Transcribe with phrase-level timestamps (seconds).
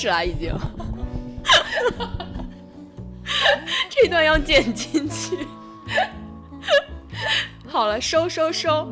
[0.00, 0.54] 始了，已经。
[3.90, 5.46] 这段要剪进去。
[7.68, 8.90] 好了，收收收。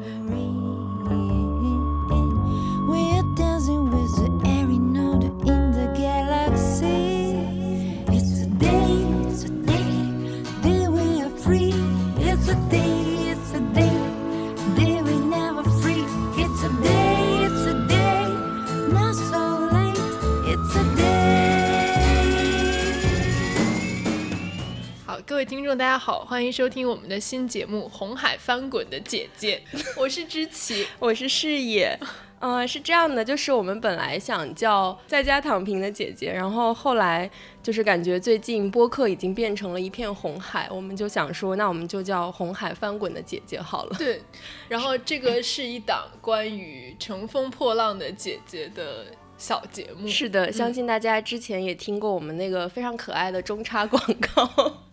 [25.69, 29.63] 众，大家好，欢迎收听我们的新节目《红海翻滚的姐姐》，
[30.01, 31.95] 我是知琪，我是视野。
[32.41, 37.31] 嗯， 是这样的，就是我们本来想叫在家躺平的姐姐，然后后来
[37.63, 43.97] 就是感觉最近播客已经变成了一片红海，我们就想说，那我们就叫红海翻滚的姐姐好了。
[43.99, 44.23] 对，
[44.69, 49.05] 然后这个是一档关于乘风破浪的姐姐的
[49.37, 50.09] 小节目。
[50.09, 54.03] 是的，相信大家之前也听过我们那个非常可爱的中插广
[54.35, 54.88] 告。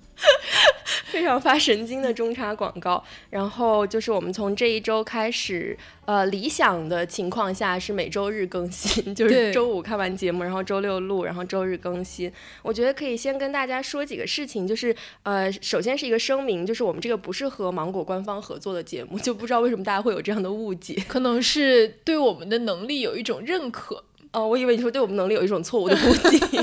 [1.15, 12.29] 非常发神经的中插广告，然后就是我们从这一周开始，呃，理想的情况下是每周日更新， 就是周五看完节目，然后周六录，然后周日更新。
[12.61, 14.93] 我觉得可以先跟大家说几个事情，就是
[15.23, 24.03] 呃，首先是一个声明，就是我们这个不是和芒果官方合作的节目， 就不知道为什么大家会有这样的误解，可能是对我们的能力有一种认可。
[24.33, 26.59] 哦，我以为你说对我们能力有一种错误的估计。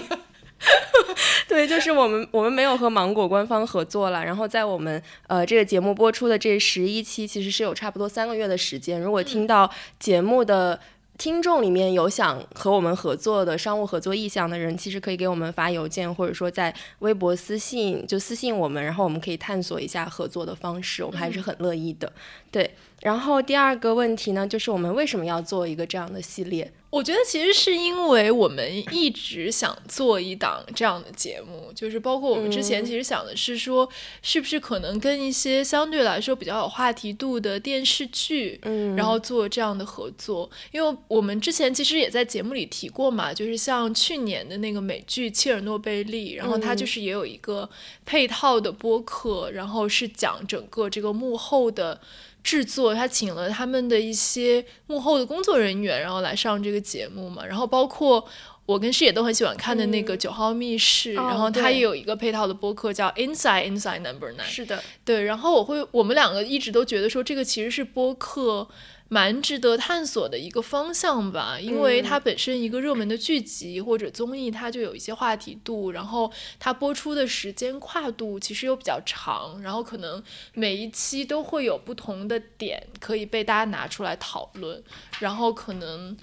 [1.52, 4.24] 对，就是我们，我们没有和芒果官方合作了。
[4.24, 8.98] 然后在我们呃这个节目播出的这十一期，其实是有差不多三个月的时间。
[8.98, 10.80] 如果听到节目的
[11.18, 22.10] 听众里面有想和我们合作的商务合作意向的人，其实可以给我们发邮件，或者说在微博私信，就私信我们，然后我们可以探索一下合作的方式，我们还是很乐意的。
[22.52, 22.70] 对，
[23.00, 26.72] 然后第二个问题呢，就是我们为什么要做一个这样的系列？
[26.90, 33.88] 我觉得其实是因为我们一直想做一档这样的节目，就是包括我们之前其实想的是说，
[34.20, 40.50] 是不是可能跟一些相对来说比较有话题度的电视剧，嗯，然后做这样的合作。
[40.70, 47.66] 因为我们之前其实也在节目里提过嘛，就是像去年的那个美剧《切尔诺贝利》，然后它就是也有一个
[48.04, 51.98] 配套的播客，然后是讲整个这个幕后的。
[52.42, 57.44] 制作他请了他们的一些幕后的工作人员，然后来上这个节目嘛。
[57.46, 58.24] 然后包括
[58.66, 64.44] 我跟师姐都很喜欢看的那个九号密室，然后他也有一个配套的播客叫 Inside Inside Number Nine。
[64.44, 65.24] 是的，对。
[65.24, 68.68] 然后我会，我们两个一直都觉得说这个其实是播客。
[69.12, 80.22] 蛮值得探索的一个方向吧，因为它本身一个热门的剧集或者综艺，它就有一些话题度，然后它播出的时间跨度其实又比较长，然后可能
[80.54, 84.82] 每一期都会有不同的点可以被大家拿出来讨论，
[85.18, 86.16] 然后可能。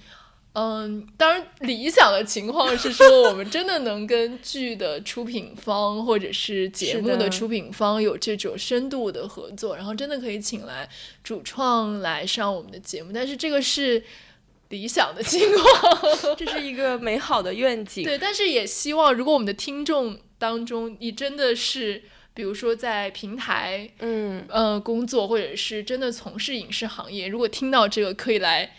[0.52, 10.88] 嗯，当然，理想的情况是说，我们真的能跟剧的出品方或者是节目的出品方有这种深度的合作，然后真的可以请来
[11.22, 13.12] 主创来上我们的节目。
[13.14, 14.02] 但是这个是
[14.70, 18.02] 理想的情况， 这是一个美好的愿景。
[18.02, 22.02] 对，但是也希望，如果我们的听众当中，你真的是，
[22.34, 28.74] 比如说在平台，嗯呃工作，或者是真的从事影视行业，如果听到这个，可以来，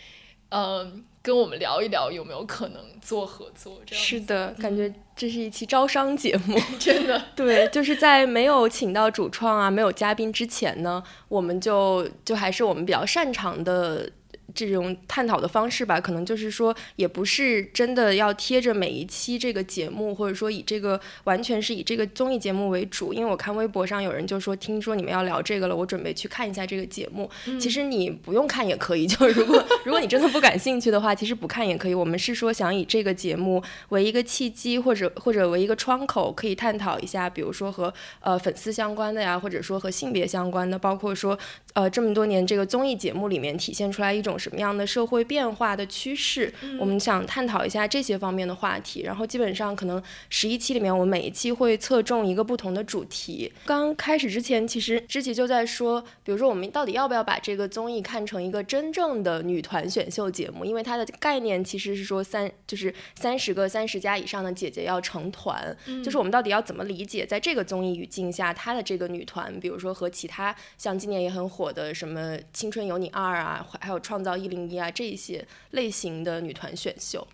[0.50, 1.06] 嗯。
[1.22, 3.80] 跟我们聊一聊有没有可能做合作？
[3.86, 7.22] 这样是的，感觉这是一期招商节目， 真的。
[7.36, 14.10] 对，就是在没有请到主创啊，没有嘉宾之前呢，我们就就还是我们比较擅长的。
[14.54, 23.14] 这种探讨的方式吧，可能就是说，也不是真的要贴着每一期这个节目，或者说以这个完全是以这个综艺节目为主。
[23.14, 27.30] 因为我看微博上有人就说，听说你们要聊这个了，我准备去看一下这个节目。
[27.58, 31.94] 其实你不用看也可以，就是如果如果你真的不感兴趣的话，其实不看也可以。
[31.94, 41.38] 我们是说想以这个节目为一个契机，或者或者为一个窗口，可以探讨一下，比如说和呃粉丝相关的呀，或者说和性别相关的，包括说
[41.72, 44.38] 呃这么多年这个综艺节目里面体现出来一种。
[44.42, 49.02] 什么样的社会变化的趋势，我们想探讨一下这些方面的话题。
[49.02, 53.52] 然后基本上可能十一期里面，我们每一期会侧重一个不同的主题。
[53.64, 60.64] 刚开始之前，其实知琪就在说，比如说我们到底要不要把这个综艺看成一个真正的女团选秀节目？
[60.64, 74.31] 因为它的概念其实是说三就是三十个三十加以上的姐姐要成团，就是我们到底要怎么理解在这个综艺语境下，她的这个女团，比如说和其他像今年也很火的什么《青春有你二》啊，还有创造。
[74.36, 77.26] 一零一啊，这一些类型的女团选秀，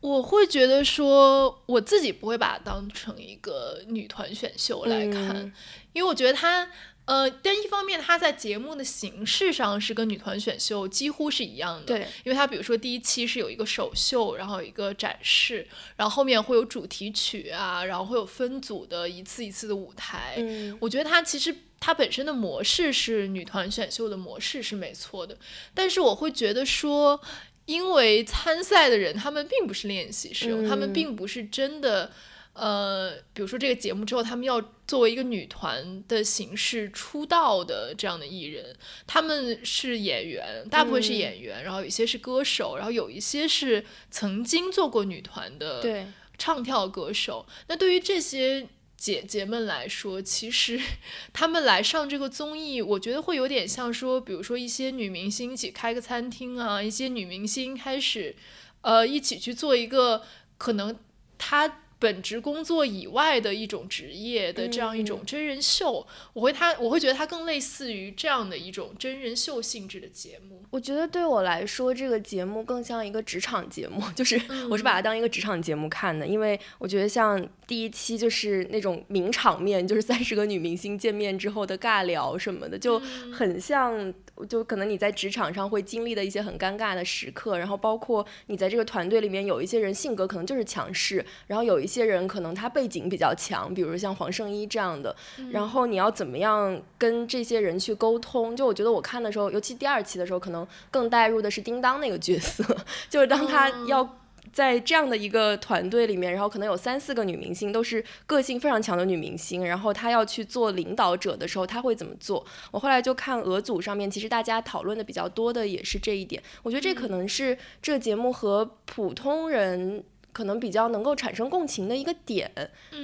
[0.00, 5.52] 我会觉得说，我自己不会把它当成一个女团选秀来看，
[5.92, 6.70] 因为我觉得它，
[7.04, 20.34] 呃，但一方面它在节目的形式上是跟女团选秀几乎是一样的，对，因为它比如说第一期是有一个首秀，然后有一个展示，然后后面会有主题曲啊，然后会有分组的一次一次的舞台。
[20.36, 25.38] 嗯，我觉得它其实它本身的模式是女团选秀的模式是没错的，
[25.74, 27.20] 但是我会觉得说，
[27.66, 32.10] 因为参赛的人他们并不是练习生，他们并不是真的。
[32.54, 38.74] 呃，比如说这个节目之后，他们要作为一个女团的形式出道的这样的艺人，
[39.06, 46.04] 他们是演员，大部分是演员，然后有一些是歌手，然后有一些是曾经做过女团的
[46.36, 47.46] 唱跳歌手。
[47.68, 48.66] 那对于这些
[48.98, 50.78] 姐姐们来说，其实
[51.32, 58.36] 他们来上这个综艺，我觉得会有点像说，比如说一些女明星一起开个餐厅啊，一些女明星开始
[58.82, 60.24] 呃一起去做一个
[60.58, 60.94] 可能
[61.38, 61.84] 她。
[61.98, 70.62] 本职工作以外的一种职业的这样一种真人秀，我会他我会觉得它更类似于这样的一种真人秀性质的节目。
[70.70, 74.40] 我觉得对我来说，这个节目更像一个职场节目， 就是
[74.70, 83.00] 我是把它当一个职场节目看的，因为我觉得像第一期就是那种名场面，就是三十个女明星见面之后的尬聊什么的，就
[83.32, 84.12] 很像。
[84.46, 95.14] 就可能你在职场上会经历的一些很尴尬的时刻，然后包括你在这个团队里面有一些人性格可能就是强势，然后有一些人可能他背景比较强，比如像黄圣依这样的，
[95.50, 98.56] 然后你要怎么样跟这些人去沟通？
[98.56, 102.64] 就我觉得我看的时候，尤其第二期的时候，可能更带入的是叮当那个角色，
[103.08, 104.16] 就是当他要。
[104.52, 112.44] 在这样的一个团队里面，然后可能有三四个女明星都是个性非常强的女明星，然后她要去做领导者的时候，她会怎么做？
[112.70, 116.42] 我后来就看俄组上面，其实大家讨论的比较多的也是这一点。
[116.62, 120.04] 我觉得这可能是这个节目和普通人。
[120.38, 122.48] 可能比较能够产生共情的一个点，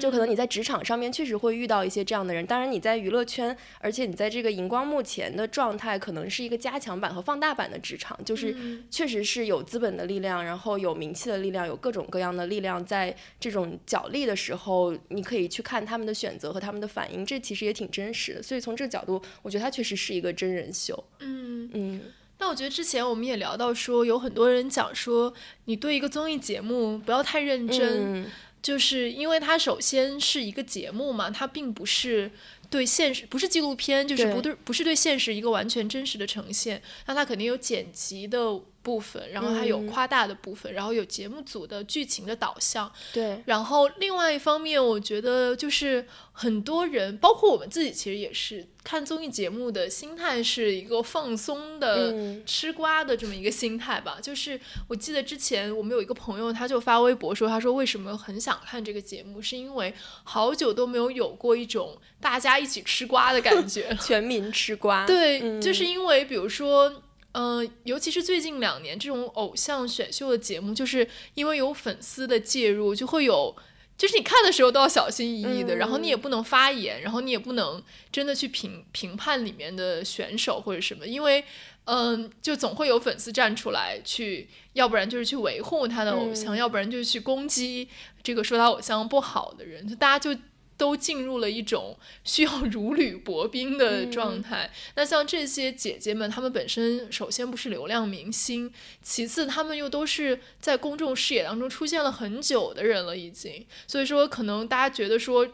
[0.00, 2.46] 就可能你在职场上面确实会遇到一些这样的人。
[2.46, 8.54] 当然，你在娱乐圈，而且你在这个荧光幕前的状态，可能是一个加强版和放大版的职场，就是
[8.88, 18.40] 确实是有资本的力量，然后有名气的力量，有各种各样的力量在这种角力的时候，你可以去看他们的选择和他们的反应，这其实也挺真实的。
[18.40, 21.02] 所以从这个角度，我觉得它确实是一个真人秀。
[21.18, 22.00] 嗯嗯。
[22.44, 25.32] 那我觉得之前我们也聊到说，有很多人讲说，
[25.64, 28.26] 你对一个综艺节目不要太认真，
[28.62, 32.30] 就是因为它首先是一个节目嘛，它并不是
[32.68, 38.60] 对现实，不是纪录片，就是不对，不是对现实一个完全真实的呈现，那它肯定有剪辑的。
[38.84, 43.42] 部分，然后还有夸大的部分，然后有节目组的剧情的导向，对。
[43.46, 52.14] 然后另外一方面，我觉得就是很多人，包括我们自己，其实也是看综艺节目的心态是一个放松的、
[52.44, 54.18] 吃瓜的这么一个心态吧。
[54.20, 59.94] 就是我记得之前我们有一个朋友，他就发微博说，他说为什么很想看这个节目，是因为
[60.24, 65.06] 好久都没有有过一种大家一起吃瓜的感觉， 全民吃瓜。
[65.06, 67.02] 对，就是因为比如说。
[67.34, 73.54] 嗯，尤其是最近两年这种偶像选秀的节目，就是因为有粉丝的介入，就会有，
[73.98, 77.82] 就是你看的时候都要小心翼翼的，然后你也不能发言，然后你也不能
[78.12, 81.44] 真的去评评判里面的选手或者什么，因为，
[81.86, 87.88] 嗯，就总会有粉丝站出来去，要不然就是去维护他的偶像，要不然就是去攻击
[88.22, 90.40] 这个说他偶像不好的人，就大家就。
[90.76, 94.70] 都进入了一种需要如履薄冰的状态。
[94.96, 103.66] 那像这些姐姐们，她们本身首先不是流量明星，其次她们又都是在公众视野当中出现了很久的人了，已经。
[103.86, 105.48] 所以说，可能大家觉得说，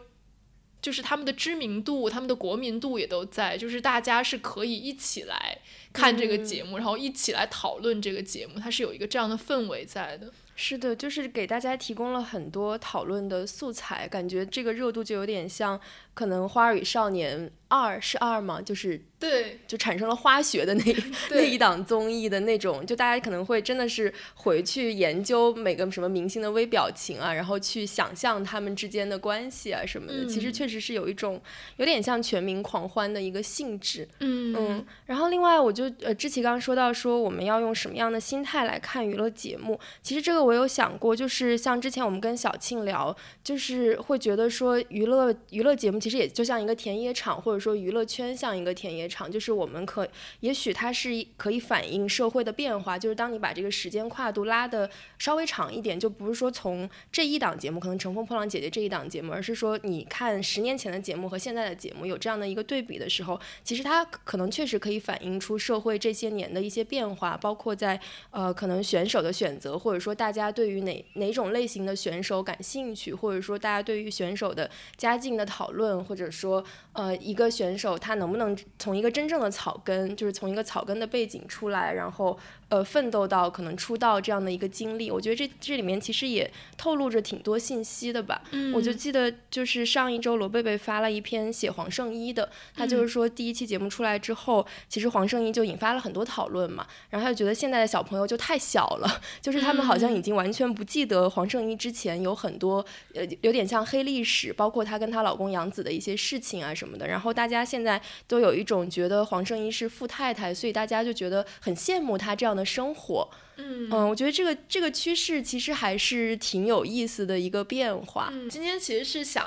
[0.81, 5.59] 就是他们的知名度、他们的国民度也都在，就是大家是可以一起来
[5.93, 10.31] 看这个节目，然后一起来讨论这个节目，它是有一个这样的氛围在的。
[10.55, 15.79] 是的，就是给大家提供了很多讨论的素材，感觉这个热度就有点像，
[16.13, 17.47] 可能《花儿与少年》。
[17.73, 20.95] 二是二嘛，就是对，就产生了花学的那
[21.31, 30.25] 那一档综艺的那种，就大家可能会真的是回去研究每个什么明星的微表情啊，然后去想象他们之间的关系啊什么的。
[30.25, 31.41] 其实确实是有一种
[31.77, 34.05] 有点像全民狂欢的一个性质。
[34.19, 34.85] 嗯嗯。
[35.05, 47.61] 然后另外，我就呃，志奇刚刚说到说我们要用什么样的心态来看娱乐节目，其实这个我有想过，就是像之前我们跟小庆聊，就是会觉得说娱乐娱乐节目其实也就像一个田野场或者。
[47.61, 50.07] 说娱乐圈像一个田野场，就是我们可
[50.39, 52.97] 也许它是可以反映社会的变化。
[52.97, 54.89] 就是当你把这个时间跨度拉的
[55.19, 67.99] 稍微长一点，就不是说从这一档节目，可能《乘风破浪姐姐》这一档节目，而是说你看十年前的节目和现在的节目有这样的一个对比的时候，其实它可能确实可以反映出社会这些年的一些变化，包括在
[68.31, 74.67] 呃可能选手的选择，或者说大家对于哪哪种类型的选手感兴趣，或者说大家对于选手的
[74.97, 75.90] 家境的讨论。
[75.91, 82.39] 论，或者说呃一个选手他能不能从一个真正的草根，就是从一个草根的背景出来，然后。
[82.71, 88.41] 呃，奋斗到可能出道这样的一个经历，我觉得这这里面其实也透露着挺多信息的吧。
[88.51, 96.87] 嗯，我就记得就是上一周罗贝贝发了一篇写黄圣依的，他就是说第一期节目出来之后，其实黄圣依就引发了很多讨论嘛。
[97.09, 102.77] 然后他就觉得现在的小朋友就太小了， 就是他们好像已经完全不记得黄圣依之前有很多
[103.13, 107.05] 呃有点像黑历史，包括她跟她老公杨紫的一些事情啊什么的。
[107.05, 112.61] 然后大家现在都有一种觉得黄圣依是富太太，所以大家就觉得很羡慕她这样的。
[112.71, 118.29] 生活，嗯嗯，我觉得这个这个趋势其实还是挺有意思的一个变化。
[118.31, 119.45] 嗯，今天其实是想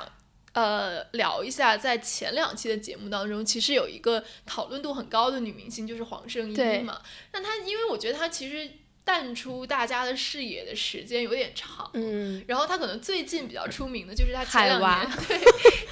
[0.53, 7.01] 呃聊一下，在前两期的节目当中，其实有一个讨论度很高的女明星，就是黄圣依嘛。
[7.31, 8.69] 那她，因为我觉得她其实
[9.05, 15.39] 淡出大家的视野的时间有点长，嗯，然后他可能最近比较出名的就是他前两年 对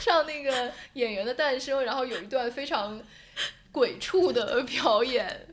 [0.02, 3.02] 上那个演员的诞生，然后有一段非常
[3.72, 5.48] 鬼畜的表演。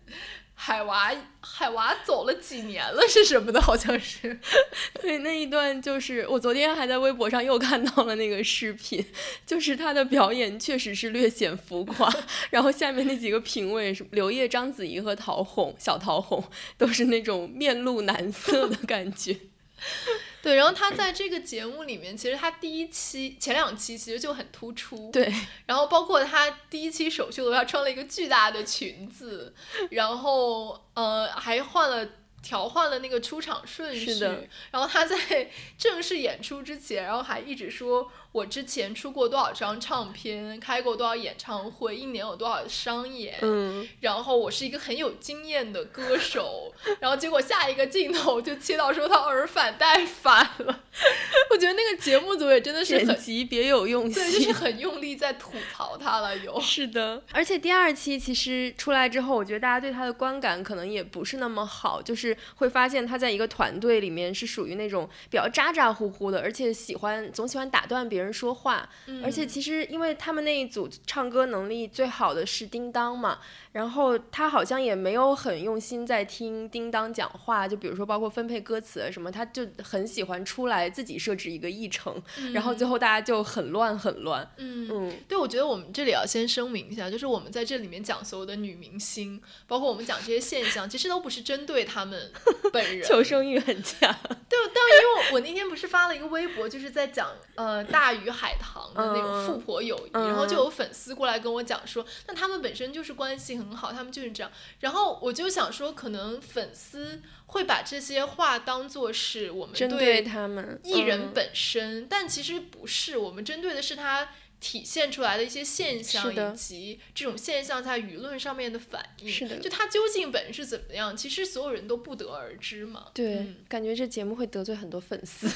[0.63, 3.03] 海娃，海娃走了几年了？
[3.09, 3.59] 是什么的？
[3.63, 4.39] 好像是。
[5.01, 9.03] 对，那一段就是我昨天还在微博上又看到了那个视频，
[9.47, 12.13] 就是他的表演确实是略显浮夸。
[12.51, 16.45] 然后下面那几个评委，什么刘烨、章子怡和陶虹、小陶虹，
[16.77, 19.35] 都是那种面露难色的感觉。
[20.43, 25.11] 对，然后他在这个节目里面，其实他第一期、前两期其实就很突出。
[25.11, 25.33] 对，
[25.67, 29.55] 然后包括他第一期首秀的时候，穿了一个巨大的裙子，
[29.91, 32.09] 然后呃还换了
[32.43, 34.15] 调换了那个出场顺序。
[34.15, 34.45] 是的。
[34.71, 38.11] 然后他在正式演出之前，然后还一直说。
[38.33, 50.85] 我之前出过多少张唱片，开过多少演唱会，一年有多少商演，嗯，然后我是一个很有经验的歌手，然后结果下一个镜头就切到说他耳返带反了，
[51.51, 68.20] 我觉得那个节目组也真的是很级别有用心，对，就是很用力在吐槽他了， 有是的，而且第二期其实出来之后，我觉得大家对他的观感可能也不是那么好，就是会发现他在一个团队里面是属于那种比较咋咋呼呼的，而且喜欢总喜欢打断别人。
[68.21, 68.87] 别人说话，
[69.25, 73.39] 而且其实因为他们那一组唱歌能力最好的是叮当嘛，
[73.73, 82.23] 然后他好像也没有很用心在听叮当讲话，就比如说包括分配歌词什么，他就很喜欢出来自己设置一个议程，
[82.53, 84.47] 然后最后大家就很乱很乱。
[84.59, 92.31] 嗯嗯，对，我觉得我们这里要先声明一下，就是我们在这里面讲所有的女明星，包括我们讲这些现象，其实都不是针对他们
[92.71, 94.15] 本人，求生欲很强。
[94.47, 98.10] 对，但因为我那天不是发了一个微博，就是在讲呃 大。
[98.13, 104.51] 与海棠的那种富婆友谊，然后就有粉丝过来跟我讲说，那他们本身就是关系很好，他们就是这样。
[104.81, 114.29] 然后我就想说，可能粉丝会把这些话当做是我们针对他们艺人本身，但其实不是，我们针对的是他。
[114.61, 123.07] 体现出来的一些现象，以及这种现象在舆论上面的反应，是的，就它究竟本是怎么样，其实所有人都不得而知嘛。
[123.15, 125.49] 对，感觉这节目会得罪很多粉丝，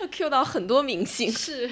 [0.00, 1.32] 要 Q 到很多明星。
[1.32, 1.68] 是，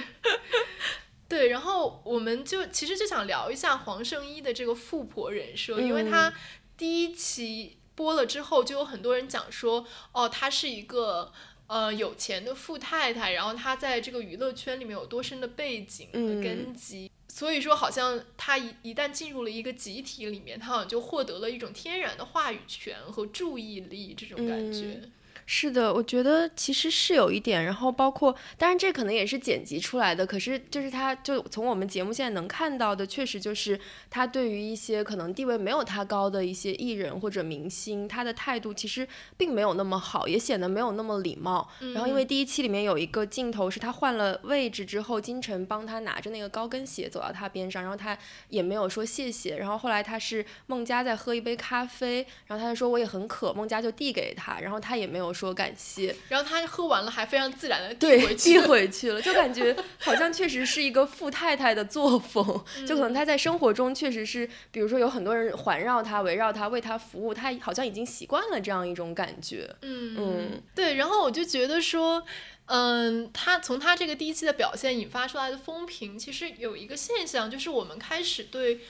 [1.29, 6.35] 对，然后我们就其实就想聊一下黄圣依的这个富婆人设，因为她
[6.77, 11.33] 第一期播了之后，就有很多人讲说，哦，她是一个。
[11.69, 25.01] 呃，有钱的富太太，然后她在这个娱乐圈里面有多深的背景和根基，所以说好像她一一旦进入了一个集体里面，她好像就获得了一种天然的话语权和注意力这种感觉。
[25.51, 41.67] 是的，我觉得其实是有一点，然后包括，当然这可能也是剪辑出来的，可是就是他，就从我们节目现在能看到的，确实就是他对于一些可能地位没有他高的一些艺人或者明星，他的态度其实并没有那么好，也显得没有那么礼貌。
[41.95, 48.17] 然后因为第一期里面有一个镜头是他换了位置之后，金晨帮他拿着那个高跟鞋走到他边上，然后他
[48.51, 49.57] 也没有说谢谢。
[49.57, 55.33] 然后后来他是孟佳在喝一杯咖啡，然后他就说我也很渴，孟佳就递给他，然后他也没有。
[55.39, 62.45] 说感谢，然后他喝完了，还非常自然的递回去，递回去了，就感觉好像确实是一个富太太的作风，
[62.85, 69.73] 就可能他在生活中确实是，比如说有很多人环绕他、围绕他、为他服务，他好像已经习惯了这样一种感觉。
[69.83, 70.95] 嗯嗯，对。
[70.97, 72.25] 然后我就觉得说，
[72.67, 78.81] 嗯，他从他这个第一期的表现引发出来的风评，其实有一个现象，就是我们开始对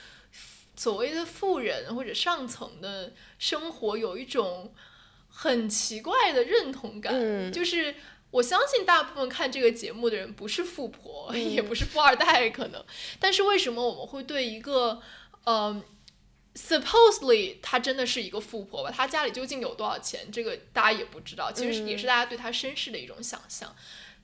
[0.76, 4.72] 所谓的富人或者上层的生活有一种。
[5.40, 7.14] 很奇怪的认同感，
[7.52, 7.94] 就是
[8.32, 12.84] 我相信大部分看这个节目的人不是富婆，也不是富二代，可能。
[13.20, 15.00] 但是为什么我们会对一个，
[15.44, 15.80] 嗯
[16.56, 18.90] ，supposedly 她真的是一个富婆吧？
[18.90, 20.28] 她家里究竟有多少钱？
[20.32, 21.52] 这个大家也不知道。
[21.52, 23.72] 其实也是大家对她身世的一种想象。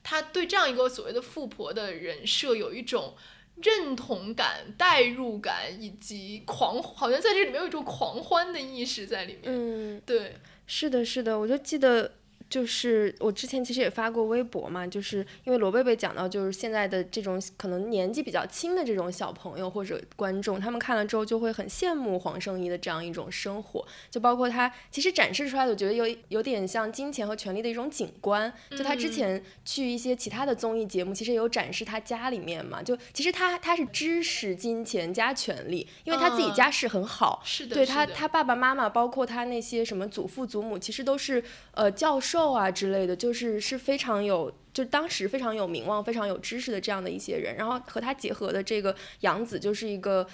[0.02, 3.14] 她对这样一个所谓的富婆的人设有一种
[3.62, 9.42] 认同感、代入感以及狂，好像在这里面有一种狂欢的意识在里面。
[9.44, 10.34] 嗯，对，
[10.66, 12.10] 是的，是的，我就记得。
[12.54, 28.52] 就是我之前其实也发过微博嘛，就是因为罗贝贝讲到，就是现在的这种可能年纪比较轻的这种小朋友或者观众，他们看了之后就会很羡慕黄圣依的这样一种生活，就包括他其实展示出来的，我觉得有有点像金钱和权力的一种景观。
[28.70, 41.42] 就他之前去一些其他的综艺节目，其实也有展示他家里面嘛，就其实他他是知识、金钱加权力，因为他自己家世很好，是的，对他他爸爸妈妈，包括他那些什么祖父祖母，其实都是
[41.72, 42.43] 呃教授。
[42.52, 50.26] 啊之类的，就是是非常有，就当时非常有名望、非常有知识的这样的一些人，然后和他结合的这个杨子就是一个，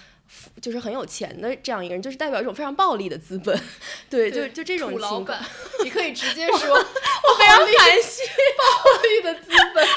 [0.60, 3.58] 就是很有钱的这样一个人，就是代表一种非常暴力的资本，
[4.10, 5.42] 对，就就这种老板，
[5.84, 8.22] 你可以直接说，我非常感谢
[8.58, 9.86] 暴力的资本。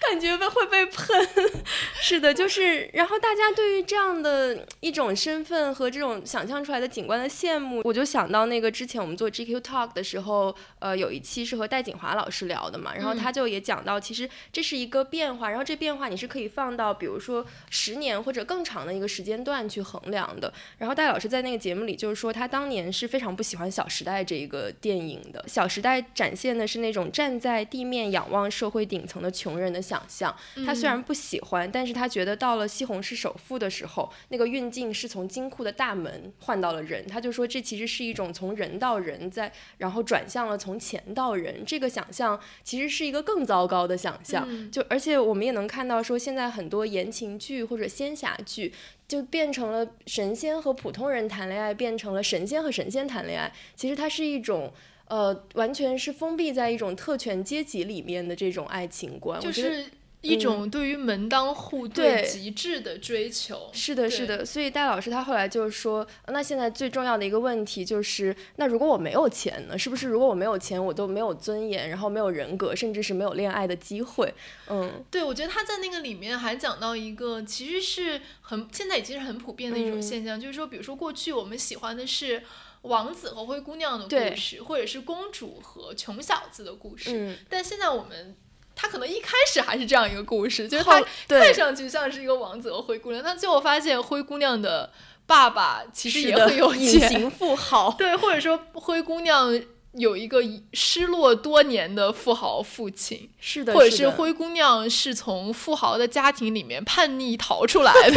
[0.00, 1.28] 感觉被会被喷，
[2.02, 20.52] 是的，就是，然后大家对于这样的一种身份和这种想象出来的景观的羡慕，我就想到那个之前我们做 GQ Talk 的时候，呃，有一期是和戴锦华老师聊的嘛，然后他就也讲到，其实这是一个变化，然后这变化你是可以放到比如说十年或者更长的一个时间段去衡量的。
[20.78, 30.00] 然后戴老师在那个节目里就是说，他当年是非常不喜欢《小时代》这一个电影的，《小时代》展现的是那种站在地面仰望社会顶层的穷人的想。
[30.06, 30.34] 象，
[30.66, 44.70] 他虽然不喜欢，但是他觉得到了西红柿首富的时候，那个运镜是从金库的大门换到了人，他就说这其实是一种从人到人，在然后转向了从钱到人，这个想象其实是一个更糟糕的想象。
[44.70, 48.72] 就而且我们也能看到说，现在很多言情剧或者仙侠剧，
[49.06, 54.72] 就变成了神仙和普通人谈恋爱，变成了神仙和神仙谈恋爱，其实它是一种。
[55.06, 59.84] 呃，完全是封闭在一种特权阶级里面的这种爱情观，就是
[60.24, 63.70] 一种对于门当户对极致的追求。
[63.72, 64.44] 是的，是的。
[64.44, 69.78] 所以戴老师他后来就是说，那现在最重要的一个问题就是，那如果我没有钱呢？
[69.78, 74.32] 是不是如果我没有钱，我都没有尊严，然后没有人格，甚至是没有恋爱的机会？
[74.68, 82.42] 嗯，对，我觉得他在那个里面还讲到一个，其实是很现在已经是很普遍的一种现象，就是说，比如说过去我们喜欢的是。
[82.84, 88.36] 王子和灰姑娘的故事，或者是公主和穷小子的故事，但现在我们，
[88.76, 94.92] 他可能一开始还是这样一个故事，就是他看上去像是一个王子和灰姑娘，但最后发现灰姑娘的
[95.26, 99.60] 爸爸其实也很有钱，富豪，对，或者说灰姑娘
[99.92, 108.16] 有一个失落多年的富豪父亲，是的，或者是灰姑娘是从富豪的家庭里面叛逆逃出来的，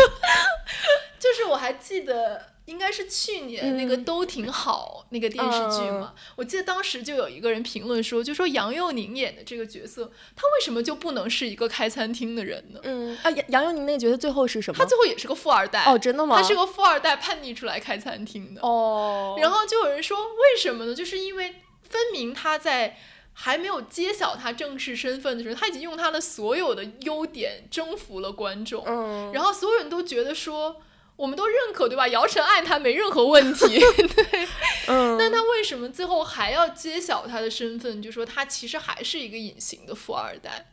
[1.20, 2.57] 就是我还记得。
[2.68, 12.80] 应该是去年那个都挺好那个电视剧嘛，我记得当时就有一个人评论说，就说杨佑宁演的这个角色，他为什么就不能是一个开餐厅的人呢？
[12.84, 14.78] 嗯啊，杨杨佑宁那个角色最后是什么？
[14.78, 16.36] 他最后也是个富二代哦，真的吗？
[16.36, 19.38] 他是个富二代叛逆出来开餐厅的哦。
[19.42, 20.94] 然后就有人说，为什么呢？
[20.94, 22.98] 就是因为分明他在
[23.32, 30.82] 还没有揭晓他正式身份的时候，他已经用他的所有的优点征服了观众，嗯，然后所有人都觉得说。
[31.18, 32.08] 我们都认可，对吧？
[32.08, 33.80] 姚晨爱他没任何问题，
[34.16, 34.48] 对。
[34.88, 35.18] 嗯。
[35.18, 38.02] 那他为什么最后还要揭晓他的身份？
[38.02, 40.72] 就说他其实还是一个隐形的富二代。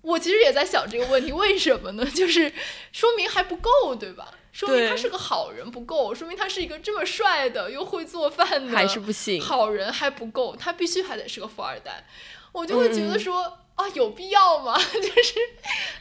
[0.00, 2.04] 我其实也在想这个问题，为什么呢？
[2.10, 2.52] 就是
[2.90, 4.34] 说明还不够，对吧？
[4.52, 12.06] 说明他是个好人不够，说明他是一个这么帅的又会做饭的还是不行，好人还不够，他必须还得是个富二代。
[12.52, 13.42] 我就会觉得说
[13.74, 14.78] 啊，有必要吗？
[14.78, 15.34] 就是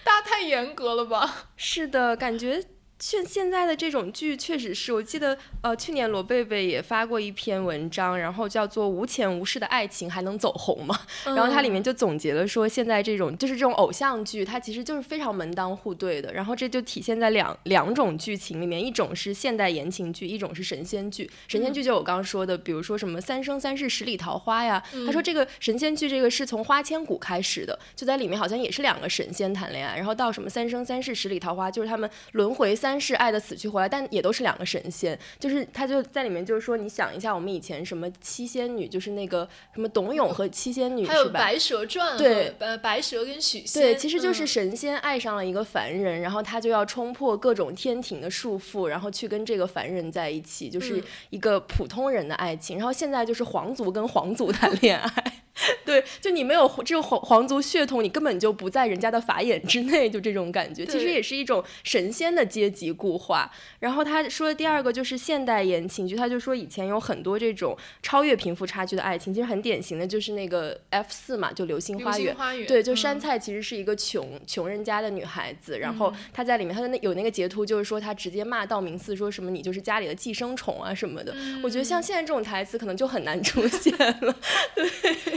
[0.04, 1.48] 大家太严格了吧？
[1.58, 2.64] 是的，感觉。
[3.04, 10.98] 现现在的这种剧确实是我记得，呃，去年罗贝贝也发过一篇文章，然后叫做《无钱无势的爱情还能走红吗》？
[11.36, 16.32] 然后它里面就总结了说，现在这种就是这种偶像剧，它其实就是非常门当户对的。
[16.32, 21.30] 然后这就体现在两两种剧情里面，一种是现代言情剧，一种是神仙剧。
[21.50, 24.82] 神仙剧就我刚刚说的，比如说什么《三生三世十里桃花》呀。
[25.06, 32.93] 他说这个神仙剧这个是从花千骨开始的，就在里面好像也是两个神仙谈恋爱，然后到什么《三生三世十里桃花》，就是他们轮回三。
[33.00, 35.18] 是爱的死去活来，但也都是两个神仙。
[35.40, 52.78] 就是他就在里面，就是说，你想一下，我们以前什么七仙女，就是那个什么董永和七仙女，还有白蛇传，对，呃，白蛇跟许仙，对，其实就是神仙爱上了一个凡人，然后他就要冲破各种天庭的束缚，然后去跟这个凡人在一起，就是一个普通人的爱情。
[52.78, 55.34] 然后现在就是皇族跟皇族谈 恋爱。
[55.86, 60.86] 对，就你没有这个皇皇族血统，你根本就不在人家的法眼之内，就这种感觉。
[60.86, 63.52] 其实也是一种神仙的阶级固化。
[63.80, 72.36] 然后他说的第二个就是现代言情剧，他就说以前有很多这种超越贫富差距的爱情，其实很典型的就是那个 F 四嘛，就流星花园。
[72.66, 81.36] 对，就山菜其实是一个穷穷人家的女孩子，然后她在里面，她的那有那个截图，就是说她直接骂道明寺，说什么你就是家里的寄生虫啊什么的。
[81.62, 84.36] 我觉得像现在这种台词可能就很难出现了。
[84.76, 84.90] 对，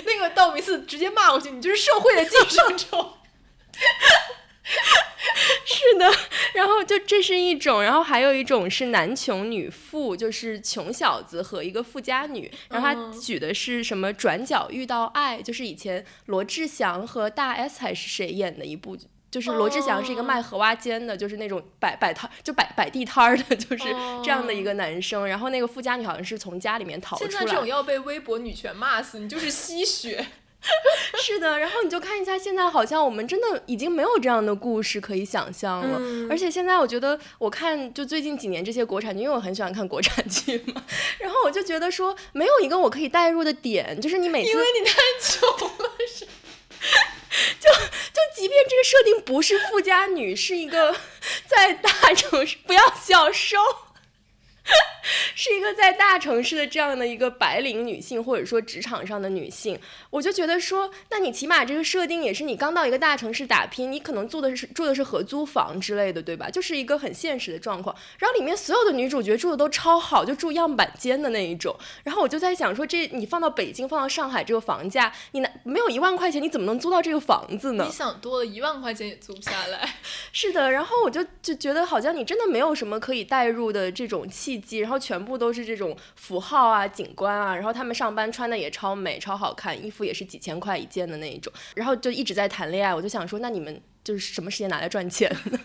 [0.07, 3.13] 那个道明寺直接骂过去，你就是社会的寄生虫。
[5.65, 6.11] 是的，
[6.55, 12.51] 然后就这是一种，然后还有一种是男穷女富，就是穷小子和一个富家女。
[12.69, 14.13] 然后他举的是什么？
[14.13, 18.97] 转角遇到爱，就是以前罗志祥和大 S 还是谁演的一部，
[19.31, 23.85] 就是罗志祥是一个卖荷花尖的，就是那种摆摆摊就摆摆地摊儿的，就是
[24.23, 25.27] 这样的一个男生。
[25.27, 27.31] 然后那个富家女好像是从家里面逃出来。
[27.31, 30.27] 现在这种要被微博女权骂死，你就是吸血。
[31.23, 36.01] 是的，然后你就看一下，现在好像我们真的已经没有这样的故事可以想象了。
[36.29, 40.83] 而且现在我觉得，我看就最近几年这些国产剧，因为我很喜欢看国产剧嘛，
[41.21, 46.25] 然后我就觉得说，没有一个我可以代入的点，就是你每次因为你太穷了，是，
[47.61, 47.71] 就
[48.06, 48.06] 就
[48.37, 50.95] 即便这个设定不是富家女，是一个
[51.49, 53.57] 在大城市，不要笑收。
[55.35, 59.79] 是一个在大城市的这样的一个白领女性，或者说职场上的女性，
[60.11, 66.51] 我就觉得说，那你起码这个设定也是你刚到一个大城市打拼，你可能住的是住的是合租房之类的，对吧？
[66.51, 67.95] 就是一个很现实的状况。
[68.19, 71.77] 然后里面所有的女主角住的都超好，就住样板间的那一种。
[72.05, 77.85] 然后我就在想说，这你放到北京，放到上海，这个房价，你拿没有一万块钱，你怎么能租到这个房子呢？
[77.87, 79.95] 你想多了一万块钱也租不下来。
[80.33, 92.95] 是的，然后我就就觉得好像你真的没有什么可以代入的这种契机，然后全部都是这种符号啊、景观啊，然后他们上班穿的也超美、超好看，衣服也是几千块一件的那一种，然后就一直在谈恋爱。
[92.95, 95.59] 我就想说，那你们就是什么时间拿来赚钱呢？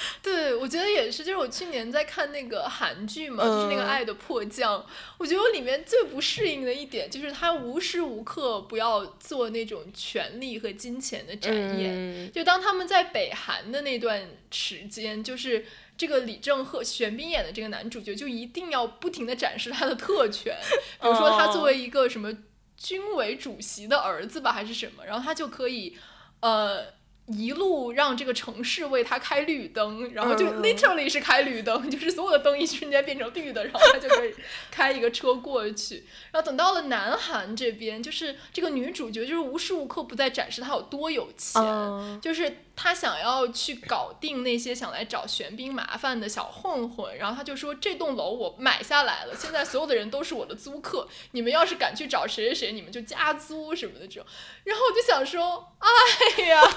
[0.22, 4.80] 对，我觉得也是，就是我去年在看那个韩剧嘛，就是那个《爱的迫降》，
[5.18, 12.32] 我觉得我里面最不适应的一点就是他无时无刻不要做那种权力和金钱的展演。
[12.32, 20.56] 就当他们在北韩的那段时间，就是这个李正赫、玄彬演的这个男主角，就一定要不停的展示他的特权，
[21.00, 22.32] 比如说他作为一个什么
[22.76, 25.96] 军委主席的儿子吧，还是什么，然后他就可以，
[26.40, 26.98] 呃。
[27.32, 34.34] 一路让这个城市为他开绿灯，然后就 literally 是开绿灯， 就是所有的灯一瞬间变成绿的，然后他就可以
[34.70, 36.04] 开一个车过去。
[36.32, 42.58] 然后等到了南韩这边，就是这个女主角就是无时无刻不在展示她有多有钱，就是。
[42.82, 54.24] 他想要去搞定那些想来找玄彬麻烦的小混混，然后他就说：“这栋楼我买下来了，现在所有的人都是我的租客，你们要是敢去找谁谁谁，你们就加租什么的这种。”
[54.64, 56.62] 然后我就想说：“哎呀，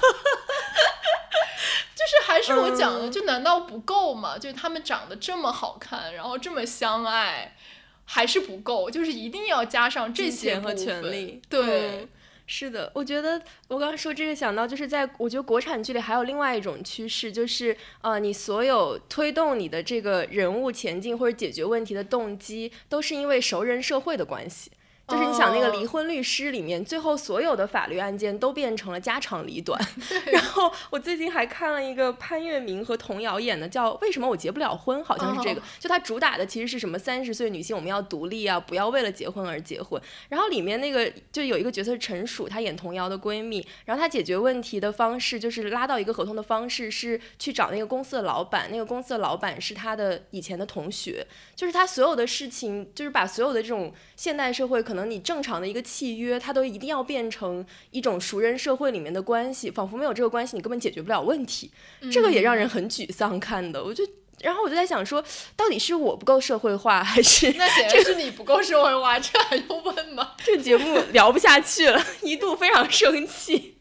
[1.95, 4.37] 就是还是我讲的，就难道不够吗？
[4.37, 7.55] 就他们长得这么好看，然后这么相爱，
[8.03, 12.09] 还是不够，就是一定要加上这些和权利，对。”
[12.45, 24.69] 是的，我觉得我刚刚说这个想到，就是在我觉得国产剧里还有另外一种趋势，就是呃，你所有推动你的这个人物前进或者解决问题的动机，都是因为熟人社会的关系。
[25.05, 29.77] 就是你想那个离婚律师里面，最后所有的法律案件都变成了家长里短。
[30.31, 35.61] 然后我最近还看了一个潘粤明和童瑶演的，叫《为什么我结不了婚》，好像是这个。
[35.77, 40.01] 就它主打的其实是什么三十岁女性我们要独立啊，不要为了结婚而结婚。
[40.29, 43.67] 然后里面那个就有一个角色是陈数，她演童瑶的闺蜜。
[43.83, 51.27] 然后她解决问题的方式就是拉到一个合同的方式是去找那个公司的老板，那个公司的老板是她的以前的同学。
[51.53, 54.92] 就是她所有的事情，就是把所有的这种现代社会可。
[54.93, 61.71] 可能你正常的一个契约，它都一定要变成一种熟人社会里面的关系，仿佛没有这个关系，你根本解决不了问题。
[62.11, 63.39] 这个也让人很沮丧。
[63.39, 64.07] 看的，我就，
[64.41, 65.23] 然后我就在想说，
[65.55, 69.17] 到底是我不够社会化，还是 那显然是你不够社会化？
[69.19, 70.33] 这还用问吗？
[70.45, 73.71] 这节目聊不下去了， 一度非常生气。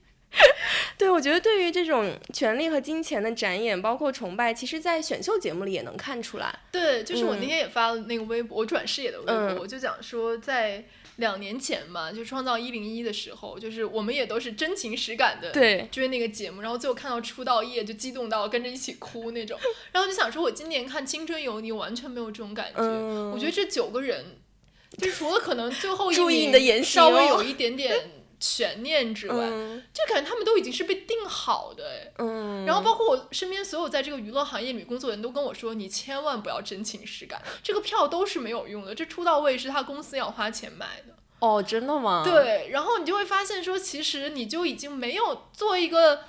[0.97, 6.59] 对，我觉得对于这种权力和金钱的展演，包括崇拜，其实，在选秀节目里也能看出来。
[6.71, 10.83] 对，就是我那天也发了那个微博，我转视野的微博，我就讲说在。
[11.17, 15.51] 两年前嘛，就创造一零一的时候，就是我们也都是真情实感的
[15.93, 19.59] 追那个节目，然后最后看到出道夜就激动到跟着一起哭那种，
[19.93, 22.83] 然后就想说，我今年看青春有你完全没有这种感觉。
[23.33, 24.39] 我觉得这九个人，
[24.99, 26.17] 就除了可能最后一
[26.51, 28.22] 名稍微有一点点。
[28.43, 29.37] 悬念之外，
[29.95, 42.23] 就感觉他们都已经是被定好的哎，嗯，然后包括我身边所有在这个娱乐行业里工作的人都跟我说，你千万不要真情实感，这个票都是没有用的，这出道位是他公司要花钱买的，哦，真的吗？
[42.25, 46.25] 对，然后你就会发现说，其实你就已经没有做一个。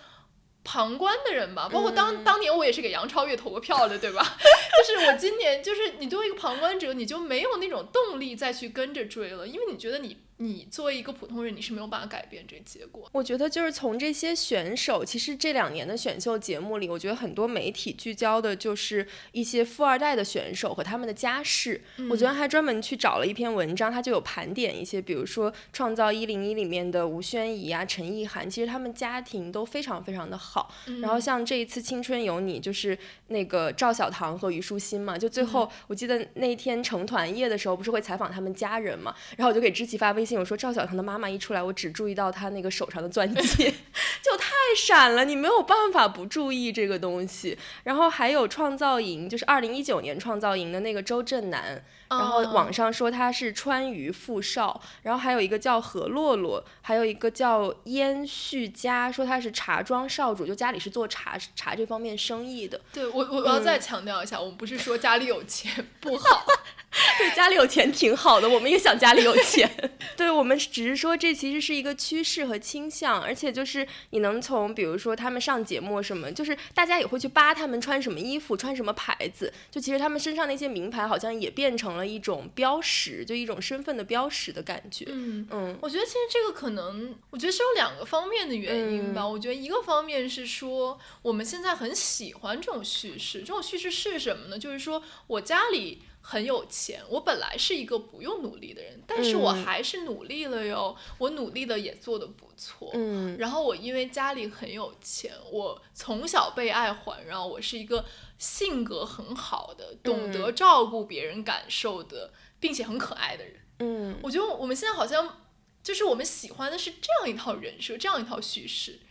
[0.66, 4.24] 旁观的人吧，包括当当年我也是给杨超越投过票的，对吧？
[4.88, 10.20] 就是我今年，就是你作为一个旁观者，你就没有那种动力再去跟着追了，因为你觉得你。
[10.38, 13.10] 你作为一个普通人，你是没有办法改变这个结果。
[13.14, 21.82] 我觉得就是从这些选手，其实这两年的选秀节目里，我觉得很多媒体聚焦的就是一些富二代的选手和他们的家世。
[22.10, 30.74] 我昨天还专门去找了一篇文章，它就有盘点一些，比如说《创造一零一》里面的吴宣仪啊、陈意涵，其实他们家庭都非常非常的好。
[31.02, 39.16] 然后像这一次《青春有你》，就是那个赵小棠和虞书欣嘛，就最后我记得那天成团夜的时候，不是会采访他们家人嘛？
[39.38, 40.40] 然后我就给知棋发微信。
[40.40, 43.74] 我说赵小棠的妈妈一出来，我只注意到她那个手上的钻戒，
[44.22, 47.58] 就太闪了，你没有办法不注意这个东西。
[47.84, 62.80] 然后还有创造营，就是二零一九年创造营的那个周震南，然后网上说他是川渝富少，然后还有一个叫何洛洛，还有一个叫燕旭佳，说他是茶庄少主，就家里是做茶茶这方面生意的。
[62.92, 66.46] 对我，我要再强调一下，我们不是说家里有钱不好。
[67.18, 69.70] 对，家里有钱挺好的，我们也想家里有钱。
[70.16, 79.52] 对，我们只是说这其实是一个趋势和倾向，而且就是你能从比如说他们上节目什么，就是大家也会去扒他们穿什么衣服，穿什么牌子。
[79.72, 85.06] 就其实他们身上那些名牌好像也变成了一种标识，就一种身份的标识的感觉。
[85.10, 89.28] 嗯嗯，我觉得其实这个可能，我觉得是有两个方面的原因吧。
[89.28, 94.60] 我觉得一个方面是说我们现在很喜欢这种叙事，这种叙事是什么呢？
[94.60, 96.04] 就是说我家里。
[96.26, 100.96] 很有钱，我本来是一个不用努力的人，但是我还是努力了哟。
[101.18, 103.38] 我努力的也做的不错，嗯。
[103.38, 108.06] 然后我因为家里很有钱，我从小被爱环绕，我是一个
[108.38, 113.56] 性格很好的、懂得照顾别人感受的，并且很可爱的人。
[113.80, 114.18] 嗯。
[114.24, 115.44] 我觉得我们现在好像
[115.84, 119.02] 就是我们喜欢的是这样一套人设，这样一套叙事。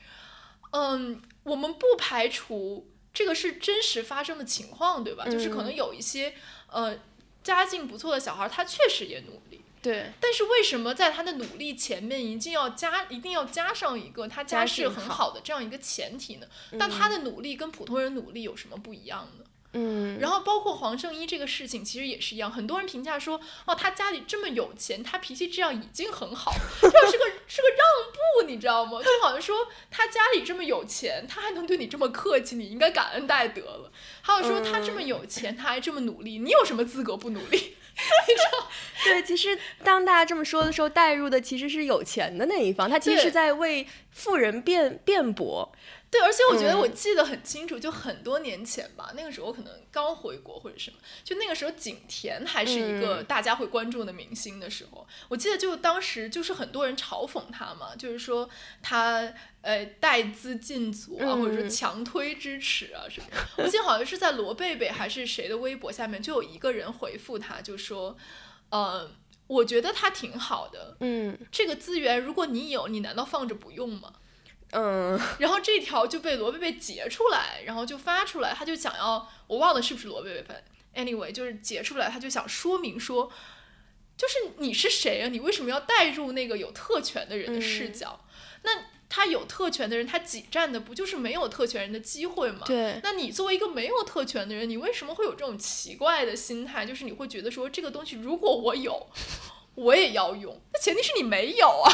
[0.71, 5.27] 嗯，我们不排除这个是真实发生的情况，对吧？
[5.27, 6.35] 就是可能有一些。
[6.73, 6.99] 呃，
[7.45, 9.61] 家境不错的小孩，他确实也努力。
[9.83, 10.13] 对。
[10.21, 16.47] 但是为什么在他的努力前面一定要加，一定要加上一个他家世很好的这样一个前提呢？
[16.79, 19.45] 但他的努力跟普通人努力有什么不一样呢？
[19.73, 20.19] 嗯。
[20.21, 22.51] 然后包括黄圣依这个事情，其实也是一样。
[22.51, 27.77] 很多人评价说，哦，他家里这么有钱，他脾气这样已经很好，这是个是个让
[28.11, 28.93] 步，你知道吗？
[29.03, 33.93] 就好像说他家里这么有钱，他还能对你这么客气，你应该感恩戴德了。
[34.23, 37.59] 还有说他这么有钱，他还这么努力，你有什么资格不努力？
[38.27, 38.69] 你知道？
[39.05, 45.71] 对，其实当大家这么说的时候，带入的其实是有钱的那一方，他其实是在为富人辩辩驳。
[46.13, 58.47] 对，而且我觉得我记得很清楚，就很多年前吧，那个时候可能刚回国或者什么，就那个时候景甜还是一个大家会关注的明星的时候，我记得就当时就是很多人嘲讽她嘛，就是说
[58.83, 63.27] 她呃带资进组啊，或者说强推支持啊什么。
[63.57, 68.15] 我记得好像是在罗贝贝还是谁的微博下面就有一个人回复她，就说，
[68.69, 69.11] 呃，
[69.47, 74.13] 我觉得他挺好的，嗯，这个资源如果你有，你难道放着不用吗？
[74.73, 80.55] 嗯， 然后这条就被罗贝贝截出来，然后就发出来，他就想要，我忘了是不是罗贝贝发
[81.01, 83.31] ，anyway，就是截出来，他就想说明说，
[84.17, 85.29] 就是你是谁啊？
[85.29, 88.25] 你为什么要带入那个有特权的人的视角？
[88.63, 88.71] 那
[89.11, 92.63] 他有特权的人，他挤占的不就是没有特权人的机会吗？
[92.65, 92.99] 对。
[93.03, 96.87] 那你作为一个没有特权的人，你为什么会有这种奇怪的心态？
[96.87, 99.07] 就是你会觉得说，这个东西如果我有。
[99.75, 101.91] 我也要用，那前提是你没有啊。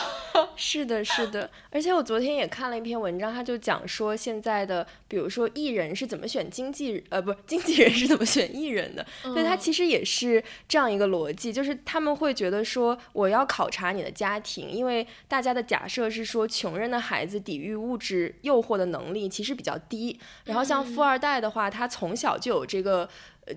[0.56, 1.48] 是的，是的。
[1.70, 9.04] 而且我昨天也看了一篇文章，他就讲说现在的，比如说艺人是怎么选经纪，呃，不是经纪人是怎么选艺人的。
[9.22, 20.20] 所以他其实也是这样一个逻辑，就是他们会觉得说，我要考察你的家庭，因为大家的假设是说，穷人的孩子抵御物质诱惑的能力其实比较低。
[20.44, 23.08] 然后像富二代的话，他从小就有这个。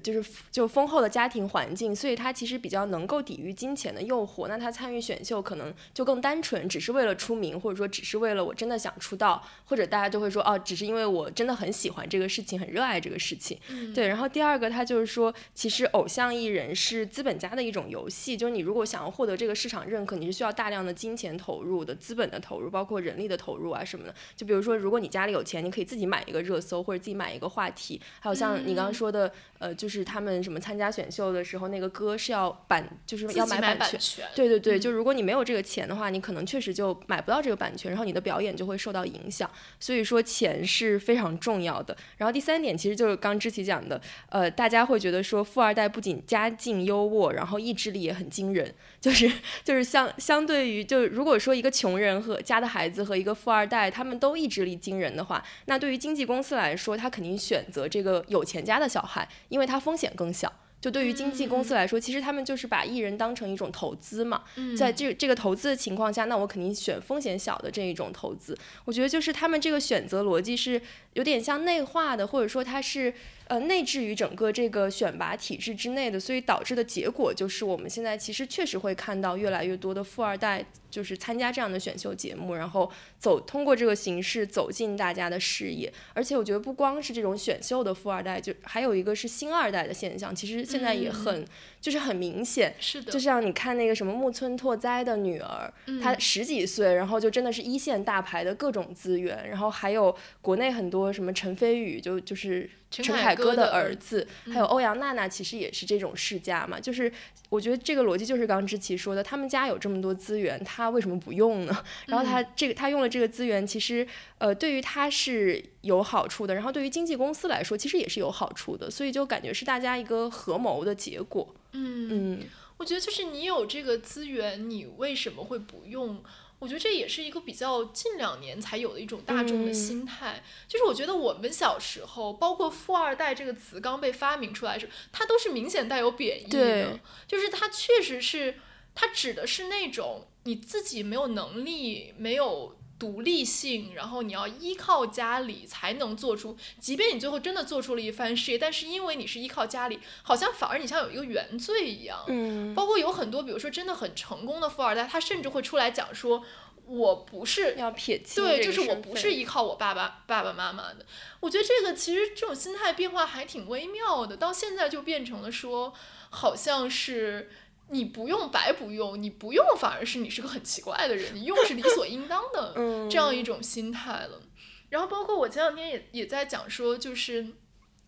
[0.02, 4.48] 就是就丰厚的家庭环境，所以他其实比较能够抵御金钱的诱惑。
[4.48, 13.58] 那他参与选秀可能就更单纯，只是为了出名，或者说只是为了我真的想出道，或者大家就会说哦，只是因为我真的很喜欢这个事情，很热爱这个事情。
[13.94, 14.08] 对。
[14.08, 24.14] 然后第二个，他就是说，其实偶像艺人是资本家的一种游戏，就是你如果想要获得这个市场认可，你是需要大量的金钱投入的，资本的投入，包括人力的投入啊什么的。
[24.36, 28.02] 就比如说，如果你家里有钱，你可以自己买一个热搜，或者自己买一个话题。
[28.20, 29.32] 还有像你刚刚说的。
[29.62, 34.26] 呃，就是他们什么参加选秀的时候，那个歌是要版，就是要买版权。
[34.34, 39.48] 对对对，就如果你没有这个钱的话，你可能确实就买不到这个版权，然后你的表演就会受到影响。
[39.80, 41.96] 所以说钱是非常重要的。
[42.18, 49.32] 然后第三点其实就是刚芝琪讲的，呃，大家会觉得说富二代不仅家境优渥，然后意志力也很惊人，就是
[49.64, 60.52] 就是相相对于就如果说一个穷人和家的孩子和一个富二代，他们都意志力惊人的话，那对于经纪公司来说，他肯定选择这个有钱家的小孩，因为他风险更小。
[60.82, 64.42] 就对于经纪公司来说，其实他们就是把艺人当成一种投资嘛，
[64.76, 68.58] 在这这个投资的情况下，那我肯定选风险小的这一种投资。
[68.84, 70.82] 我觉得就是他们这个选择逻辑是
[71.14, 73.14] 有点像内化的，或者说它是。
[73.52, 85.92] 呃，内置于整个这个选拔体制之内的，所以导致的结果就是我们现在其实确实会看到越来越多的富二代就是参加这样的选秀节目，然后走通过这个形式走进大家的视野。
[86.14, 91.46] 而且我觉得不光是这种选秀的富二代，就还有一个是星二代的现象，其实现在也很
[91.82, 92.74] 就是很明显。
[92.80, 102.70] 是的，就像你看那个什么木村拓哉的女儿，她十几岁，然后就真的是一线大牌的各种资源，然后还有国内很多什么陈飞宇，就就是。
[102.92, 106.78] 陈凯歌的儿子，还有欧阳娜娜，其实也是这种世家嘛。
[106.78, 107.12] 就是
[107.50, 111.84] 我觉得这个逻辑就是刚之琪说的，他们家有这么多资源，他为什么不用呢？
[112.08, 114.06] 然后他这个他用了这个资源，其实
[114.40, 118.92] 呃对于他是有好处的，然后对于经纪公司来说，其实也是有好处的。
[118.92, 121.56] 所以就感觉是大家一个合谋的结果。
[121.72, 122.40] 嗯嗯，
[122.78, 126.22] 我觉得就是你有这个资源，你为什么会不用？
[126.62, 138.60] 我觉得这也是一个比较近两年才有的一种大众的心态，就是我觉得我们小时候，包括“富二代”这个词刚被发明出来时，它都是明显带有贬义的，就是它确实是，
[138.94, 142.76] 它指的是那种你自己没有能力，没有。
[143.02, 152.24] 独立性，然后你要依靠家里才能做出，即便你最后真的做出了一番事业，但是因为你是依靠家里，好像反而你像有一个原罪一样。
[152.28, 156.46] 嗯，包括有很多，比如说真的很成功的富二代，他甚至会出来讲说，
[156.86, 161.04] 我不是要撇清，对，就是我不是依靠我爸爸爸爸妈妈的。
[161.40, 165.92] 我觉得这个其实这种心态变化还挺微妙的，到现在就变成了说，
[166.30, 167.50] 好像是。
[167.92, 172.74] 你不用白不用，你不用反而是你是个很奇怪的人，你用是理所应当的
[173.12, 174.42] 这样一种心态了。
[174.90, 177.44] 然后包括我前两天也也在讲说，就是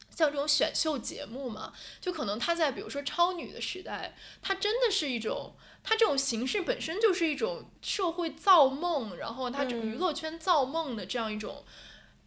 [0.09, 11.63] 像这种选秀节目嘛，就可能他在比如说超女的时代，它真的是一种，它这种形式本身就是一种社会造梦，然后它这个娱乐圈造梦的这样一种。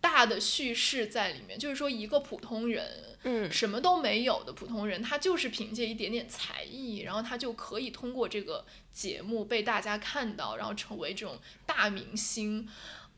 [0.06, 12.68] 大的叙事在里面，就是说一个普通人，嗯，什么都没有的普通人，他就是凭借一点点才艺，然后他就可以通过这个节目被大家看到，然后成为这种大明星。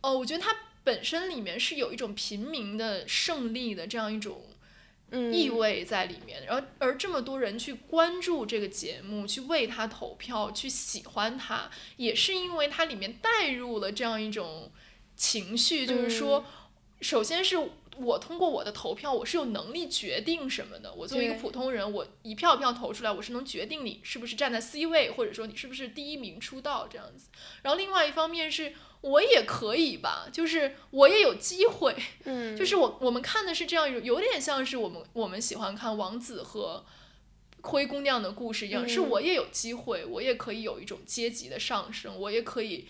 [0.00, 4.46] 哦，我觉得他本身里面是有一种平民的胜利的这样一种
[5.30, 6.46] 意味在里面。
[6.46, 14.72] 然后，而这么多人去关注这个节目，去为他投票，去喜欢他，也是因为它里面带入了这样一种
[15.14, 16.44] 情绪，就是说。
[17.00, 17.56] 首先是
[17.96, 20.92] 我通过我的投票，我是有能力决定什么的。
[20.94, 27.28] 我作为一个普通人，我一票一票投出来，我是能决定你是不是站在 C 位，或者说你是不是第一名出道这样子。
[27.62, 31.94] 然后另外一方面是我也可以吧，就是我也有机会。
[32.24, 36.84] 嗯，就是我我们看的是这样一种，有点像是我们我们喜欢看王子和
[37.62, 42.86] 灰姑娘的故事一样，是我也有机会，我也可以有一种阶级的上升，我也可以。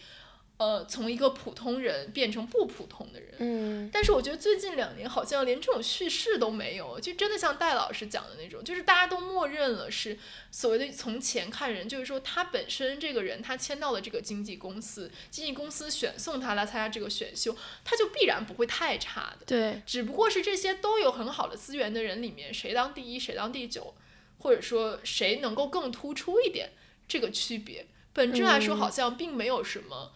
[0.58, 10.18] 呃，从一个普通人变成不普通的人，嗯，但是我觉得最近两年好像连这种叙事都没有，就真的像戴老师讲的那种，就是大家都默认了是
[10.50, 23.94] 所谓的从前看人，就是说他本身这个人他签到了这个经纪公司，经纪公司选送他来参加这个选秀，他就必然不会太差的，对，只不过是这些都有很好的资源的人里面，谁当第一，谁当第九，
[24.38, 26.72] 或者说谁能够更突出一点，
[27.06, 30.14] 这个区别，本质来说好像并没有什么。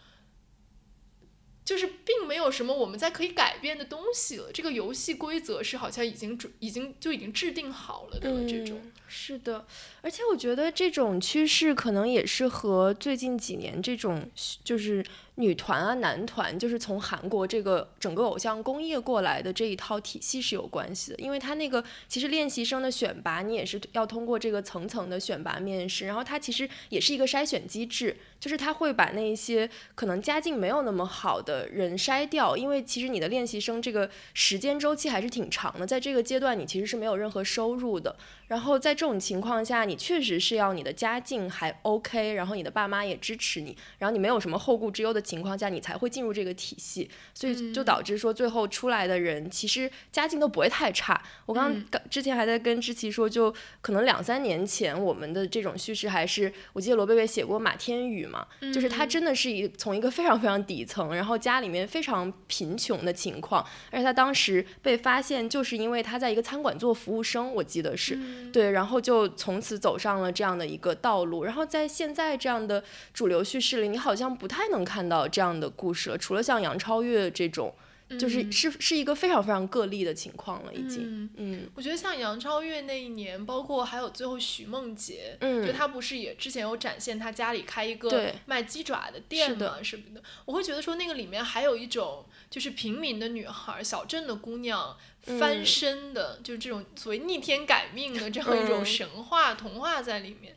[1.72, 8.78] 就是并没有什么我们在可以改变的东西了，这个游戏规则是好像已经准已经就已经制定好了的这种。
[9.14, 9.66] 是的，
[10.00, 14.26] 而且我觉得这种趋势可能也是和最近几年这种
[14.64, 15.04] 就是。
[15.36, 38.14] 女团啊，男团就是从韩国这个整个偶像工业过来的这一套体系是有关系的，因为他那个其实练习生的选拔，你也是要通过这个层层的选拔面试，然后它其实也是一个筛选机制，就是他会把那些可能家境没有那么好的人筛掉，因为其实你的练习生这个时间周期还是挺长的，在这个阶段你其实是没有任何收入的，
[38.52, 45.22] 然后在这种情况下，你确实是要你的家境还 OK，然后你的爸妈也支持你，然后你没有什么后顾之忧的。
[45.22, 51.22] 情况下，你才会进入这个体系，所以就导致说最后出来的人其实家境都不会太差。
[51.46, 68.18] 我刚刚之前还在跟知琪说，就可能两三年前我们的这种叙事还是，我记得罗贝贝写过马天宇嘛，就是他真的是一从一个非常非常底层，然后家里面非常贫穷的情况，而且他当时被发现就是因为他在一个餐馆做服务生，我记得是
[68.50, 72.82] 对，然后就从此走上了这样的一个道路，然后在现在这样的
[73.12, 77.74] 主流叙事里，你好像不太能看到这样的故事了，除了像杨超越这种。
[78.18, 81.28] 就是是是一个非常非常个例的情况了，已经。
[81.36, 100.56] 嗯，我觉得像杨超越那一年，包括还有最后徐梦洁，嗯，就她不是也之前有展现她家里开一个卖鸡爪的店嘛什么的，我会觉得说那个里面还有一种就是平民的女孩、小镇的姑娘翻身的，就是这种所谓逆天改命的这样一种神话童话在里面。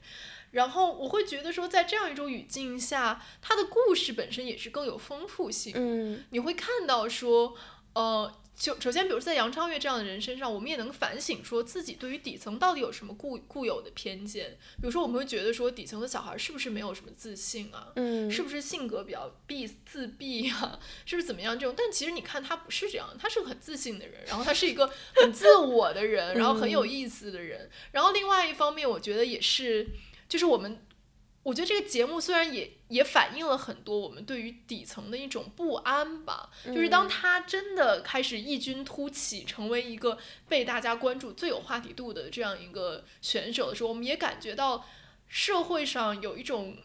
[0.55, 5.73] 然后我会觉得说，在这样一种语境下，他的故事本身也是更有丰富性。
[5.75, 7.53] 嗯，你会看到说，
[7.93, 14.57] 呃，就首先，比如在杨超越这样的人身上，我们也能反省说自己对于底层到底有什么固固有的偏见。
[14.77, 17.91] 比如说，我们会觉得说，底层的小孩是不是没有什么自信啊？
[17.97, 20.79] 嗯，是不是性格比较闭自闭啊？
[21.05, 21.75] 是不是怎么样这种？
[21.77, 27.69] 但其实你看，他不是这样，他是个很自信的人，然后他是一个很自我的人，然后很有意思的人。
[27.91, 29.89] 然后另外一方面，我觉得也是。
[30.27, 30.85] 就是我们，
[31.43, 36.49] 我觉得这个节目虽然也也反映了很多我们对于底层的一种不安吧。
[36.65, 40.17] 就是当他真的开始异军突起，成为一个
[40.47, 44.85] 被大家关注、最有话题度的这样一个选手的时候，我们也感觉到
[45.27, 46.77] 社会上有一种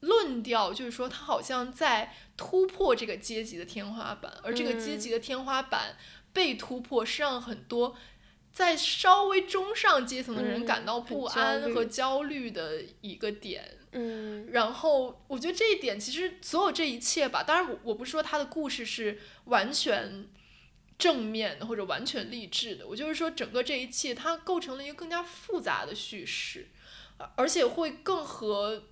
[0.00, 5.96] 论调，就是说他好像在突破这个阶级的天花板，而这个阶级的天花板
[6.32, 7.96] 被突破，是让很多。
[8.52, 20.28] 在稍微中上阶层的人感到不安和焦虑的一个点，嗯，然后我觉得这一点其实所有这一切吧，当然我我不是说他的故事是完全
[20.98, 26.68] 正面的或者完全励志的，我就是说整个这一切它构成了一个更加复杂的叙事，
[27.36, 28.82] 而且会更和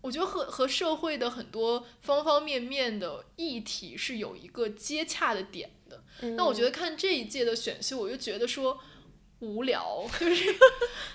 [0.00, 6.04] 我觉得和和社会的很多方方面面的议题是有一个接洽的点的。
[6.36, 8.80] 那我觉得看这一届的选秀，我就觉得说。
[9.42, 10.54] 无聊， 就是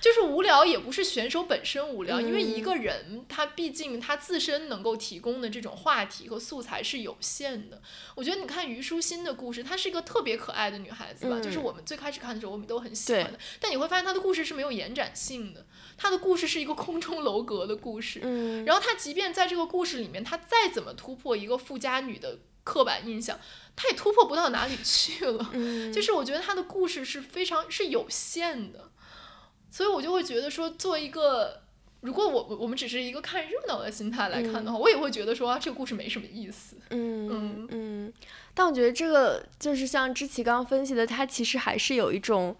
[0.01, 7.81] 就是无聊，也不是选手本身无聊，因为一个人他毕竟他自身能够提供的这种话题和素材是有限的。
[8.15, 15.65] 我觉得你看虞书欣的故事，她是一个特别可爱的女孩子吧，就是我们最开始看的时候我们都很喜欢的，但你会发现她的故事是没有延展性的，
[15.97, 18.19] 她的故事是一个空中楼阁的故事。
[18.23, 22.39] 嗯，然后她即便在这个故事里面，她再怎么突破一个富家女的。
[22.67, 23.39] 刻板印象，
[23.77, 25.51] 他也突破不到哪里去了。
[25.53, 28.91] 嗯，就是我觉得他的故事是非常是有限的，
[29.71, 31.61] 所以我就会觉得说，做一个，
[32.01, 36.75] 如果我我们只是一个看热闹的心态来看的话，我也会觉得说，这个故事没什么意思。
[36.89, 38.13] 嗯嗯嗯，
[38.53, 42.57] 但我觉得这个就是像知奇刚刚分析的，他其实还是有一种。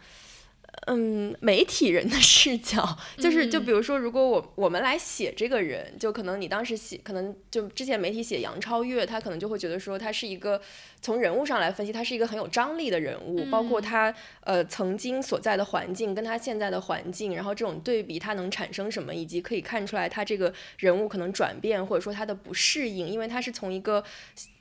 [0.85, 10.61] 嗯，媒体人的视角就是，就比如说，如果我我们来写这个人，就可能你当时写，可能就之前媒体写杨超越，他可能就会觉得说他是一个。
[10.99, 24.03] 从人物上来分析，他是一个很有张力的人物，包括他呃曾经所在的环境跟他现在的环境，然后这种对比他能产生什么，以及可以看出来他这个人物可能转变或者说他的不适应，因为他是从一个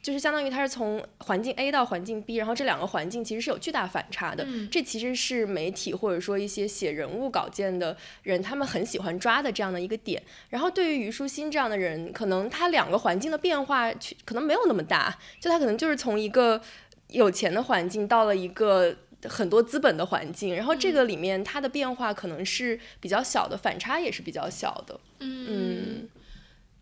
[0.06, 4.46] 就是相当于他是从环境 A 到环境 B，然后这两个环境其实是有巨大反差的。
[4.70, 10.22] 这其实是媒体或者说一些写人物稿件的人他们很喜欢抓的这样的一个点。
[10.48, 13.92] 然后对于虞书欣这样的人，可能他两个环境的变化
[14.24, 16.62] 可能没有那么大，就他可能就是从一个。
[17.10, 18.92] 有钱的环境到了一个
[19.22, 25.00] 很多资本的环境，然后这个里面它的变化可能是比较小的，反差也是比较小的。
[25.20, 26.08] 嗯，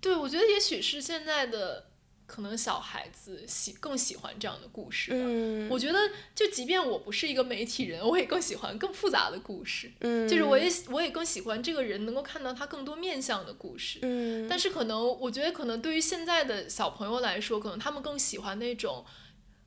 [0.01, 1.85] 对，我觉得也许是现在的。
[2.27, 5.69] 可能小孩子喜更喜欢这样的故事吧。
[5.71, 5.99] 我觉得，
[6.35, 9.93] 就即便我不是一个媒体人，我也更喜欢更复杂的故事。
[10.01, 13.99] 嗯，就是我也我也更喜欢这个人能够看到他更多面向的故事。
[14.03, 19.05] 嗯，但是可能我觉得，可能对于现在的小朋友来说，可能他们更喜欢那种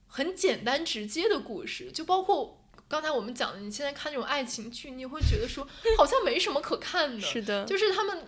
[0.07, 1.91] 很简单直接的故事。
[1.91, 7.21] 就包括刚才我们讲的，你现在看这种爱情剧，你会觉得说好像没什么可看的。
[7.21, 8.27] 是的，就是他们。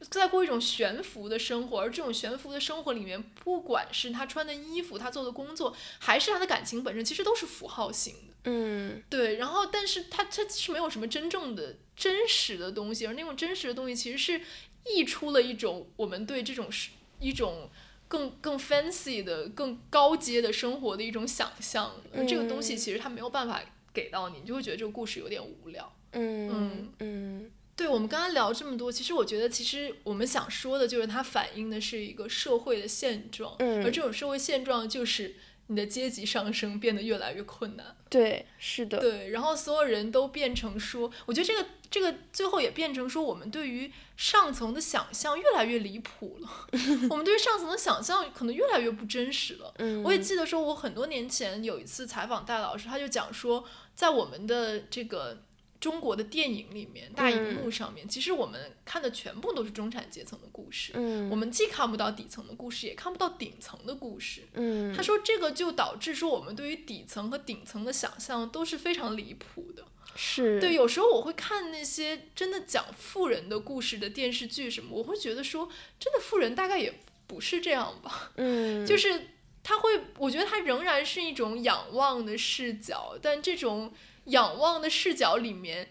[0.00, 8.34] 在过一种悬浮的生活，而这种悬浮的生活里面，不管是他穿的衣服、他做的工作，还是他的感情本身，其实都是符号性的。
[8.44, 9.36] 嗯，对。
[9.36, 14.40] 然后，但是他他是没有什么真正的真实的东西，而那种真实的东西，其实是
[14.84, 17.70] 溢出了一种我们对这种是一种
[18.06, 21.96] 更更 fancy 的、更高阶的生活的一种想象。
[22.14, 23.60] 而这个东西其实他没有办法
[23.92, 25.90] 给到你，你就会觉得这个故事有点无聊。
[26.12, 27.50] 嗯嗯。
[27.76, 37.94] 对我们刚刚聊这么多，其实我觉得，其实我们想说的就是它反映的是一个社会的现状，嗯而这种社会现状就是你的阶级上升变得越来越困难。
[38.08, 46.48] 对，是的，对，然后所有人都变成说，我觉得这个这个最后也变成说，我们对于上层的想象越来越离谱了，
[47.10, 49.74] 我们对于上层的想象可能越来越不真实了。
[49.78, 53.64] 嗯，我也记得说，我很多年前有一次采访戴老师，他就讲说，
[53.94, 55.42] 在我们的这个
[55.80, 60.92] 中国的电影里面，大荧幕上面，其实我们看的全部都是中产阶层的故事。
[60.94, 64.42] 嗯，我们既看不到底层的故事，也看不到顶层的故事。
[64.54, 69.84] 嗯，他说这个就导致说我们对于底层和顶层的想象都是非常离谱的。
[70.18, 75.68] 是对，有时候我会看那些真的讲富人的故事的电视剧什么，我会觉得说，
[76.00, 79.28] 真的富人大概也不是这样吧，嗯， 就是
[79.62, 83.92] 他会，我觉得他仍然是一种仰望的视角，但这种
[84.26, 85.90] 仰望的视角里面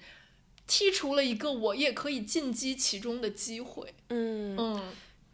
[0.68, 3.94] 剔除了一个我也可以进击其中的机会。
[4.10, 4.56] 嗯。
[4.58, 4.82] 嗯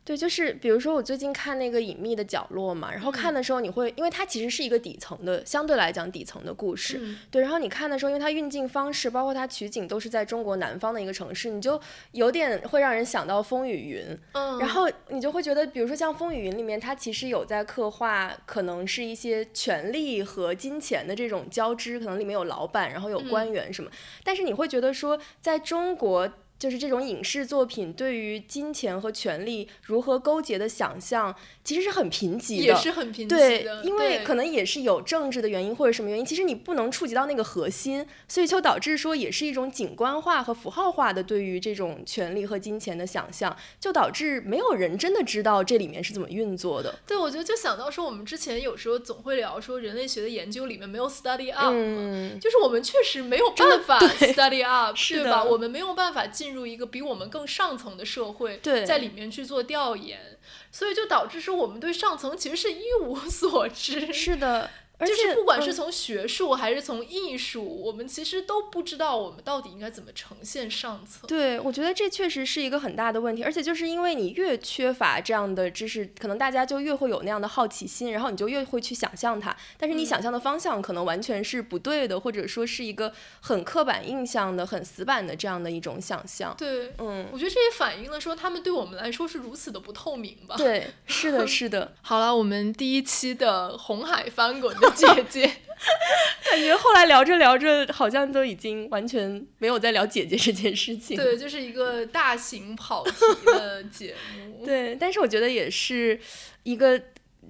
[0.03, 7.19] 对，就是比如说我最近看那个《隐秘的角落》嘛，然后看的时候你会，因为它其实是一个底层的，相对来讲底层的故事，嗯。
[7.29, 7.39] 对。
[7.39, 11.79] 然后你看的时候，因为它运镜方式，包括它取景都是在中国南方的一个城市，你就
[12.13, 23.91] 有点会让人想到《风雨云》，嗯，然后你就会觉得，比如说像《风雨云》里面，它其实有在刻画，可能是一些权力和金钱的这种交织，可能里面有老板，然后有官员什么，
[24.23, 26.27] 但是你会觉得说，在中国。
[26.61, 46.93] 就是这种影视作品对于金钱和权力如何勾结的想象，其实是很贫瘠的，也是很贫瘠对的，，因为可能也是有政治的原因或者什么原因，其实你不能触及到那个核心，所以就导致说也是一种景观化和符号化的对于这种权力和金钱的想象，就导致没有人真的知道这里面是怎么运作的。
[47.07, 55.43] 对，我觉得就想到说，我们之前有时候总会聊说，人类学的研究里面没有 study up，嗯，就是我们确实没有办法 study up，对吧？
[55.43, 60.37] 我们没有办法进入一个比我们更上层的社会，在里面去做调研，
[60.71, 64.11] 所以就导致说我们对上层其实是一无 所知。
[64.13, 64.69] 是的，
[65.07, 71.27] 就是不管是嗯从学术还是从艺术，我们其实都不知道我们到底应该怎么呈现上层。
[71.27, 79.55] 对，我觉得这确实是一个很大的问题，而且就是因为你越缺乏这样的知识，可能大家就越会有那样的好奇心，然后你就越会去想象它。
[79.77, 86.55] 但是你嗯想象的方向可能完全是不对的，或者说是一个很刻板印象的、很死板的这样的一种想象。
[86.57, 90.55] 对，嗯，我觉得这也反映了说他们对我们来说是如此的不透明吧。
[90.57, 95.51] 对，是的， 是的，好了，我们第一期的红海翻滚的姐姐，
[96.49, 101.17] 感觉后来聊着聊着，好像都已经完全没有在聊姐姐这件事情。
[101.17, 103.11] 对，就是一个大型跑题
[103.45, 104.63] 的节目。
[104.65, 106.19] 对，但是我觉得也是
[106.63, 107.01] 一个，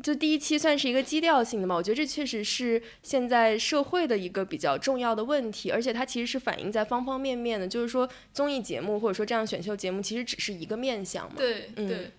[0.01, 1.75] 就第一期算是一个基调性的嘛。
[1.75, 7.67] 我觉得这确实是现在社会的一个比较重要的问题，而且它其实是反映在方方面面的。
[7.67, 11.35] 就是说，综艺节目或者说这样选秀节目，其实只是一个面向嘛。
[11.35, 12.11] 嗯对对。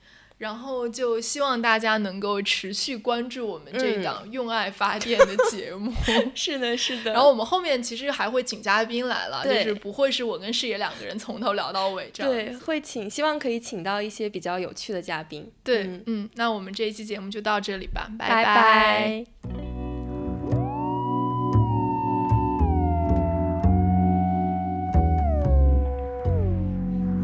[0.42, 5.92] 然后就希望大家能够持续关注我们这嗯档用爱发电的节目。
[6.34, 7.12] 是的，是的。
[7.12, 15.48] 然后我们后面其实还会请嘉宾来了，就是不会是我跟视野两个人从头聊到尾这样对，会请，希望可以请到一些比较有趣的嘉宾。
[15.62, 19.24] 对，嗯嗯，那我们这一期节目就到这里吧，拜拜拜拜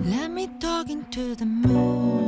[0.04, 2.28] Let me talk into the moon.